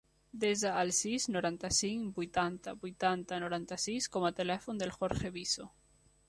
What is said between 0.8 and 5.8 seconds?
el sis, noranta-cinc, vuitanta, vuitanta, noranta-sis com a telèfon del Jorge Viso.